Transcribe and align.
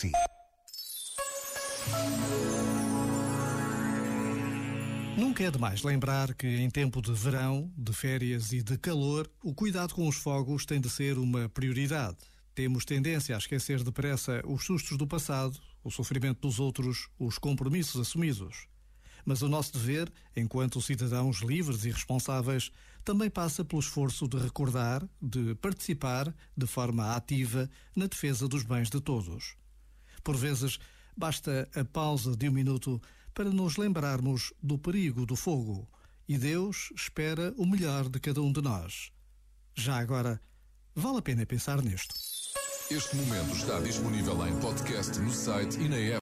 si. 0.00 0.12
Nunca 5.16 5.44
é 5.44 5.50
demais 5.50 5.82
lembrar 5.82 6.34
que 6.34 6.46
em 6.46 6.70
tempo 6.70 7.02
de 7.02 7.12
verão, 7.12 7.70
de 7.76 7.92
férias 7.92 8.52
e 8.52 8.62
de 8.62 8.78
calor, 8.78 9.30
o 9.44 9.54
cuidado 9.54 9.94
com 9.94 10.08
os 10.08 10.16
fogos 10.16 10.64
tem 10.64 10.80
de 10.80 10.88
ser 10.88 11.18
uma 11.18 11.48
prioridade. 11.48 12.16
Temos 12.54 12.84
tendência 12.84 13.34
a 13.34 13.38
esquecer 13.38 13.82
depressa 13.82 14.42
os 14.46 14.64
sustos 14.64 14.96
do 14.96 15.06
passado, 15.06 15.58
o 15.84 15.90
sofrimento 15.90 16.40
dos 16.40 16.58
outros, 16.58 17.08
os 17.18 17.38
compromissos 17.38 18.00
assumidos. 18.00 18.66
Mas 19.24 19.42
o 19.42 19.48
nosso 19.48 19.74
dever, 19.74 20.10
enquanto 20.34 20.80
cidadãos 20.80 21.42
livres 21.42 21.84
e 21.84 21.90
responsáveis, 21.90 22.70
também 23.04 23.28
passa 23.28 23.64
pelo 23.64 23.80
esforço 23.80 24.26
de 24.26 24.38
recordar, 24.38 25.06
de 25.20 25.54
participar 25.56 26.34
de 26.56 26.66
forma 26.66 27.14
ativa 27.14 27.68
na 27.94 28.06
defesa 28.06 28.48
dos 28.48 28.62
bens 28.62 28.88
de 28.88 29.00
todos. 29.00 29.60
Por 30.22 30.36
vezes, 30.36 30.78
basta 31.16 31.68
a 31.74 31.84
pausa 31.84 32.36
de 32.36 32.48
um 32.48 32.52
minuto 32.52 33.00
para 33.34 33.50
nos 33.50 33.76
lembrarmos 33.76 34.52
do 34.62 34.78
perigo 34.78 35.24
do 35.24 35.36
fogo 35.36 35.88
e 36.28 36.38
Deus 36.38 36.92
espera 36.94 37.52
o 37.56 37.66
melhor 37.66 38.08
de 38.08 38.20
cada 38.20 38.40
um 38.40 38.52
de 38.52 38.62
nós. 38.62 39.10
Já 39.74 39.98
agora, 39.98 40.40
vale 40.94 41.18
a 41.18 41.22
pena 41.22 41.44
pensar 41.44 41.82
nisto. 41.82 42.14
Este 42.90 43.16
momento 43.16 43.54
está 43.54 43.80
disponível 43.80 44.46
em 44.46 44.58
podcast 44.60 45.18
no 45.20 45.32
site 45.32 45.78
e 45.80 45.88
na 45.88 45.96
app. 45.96 46.18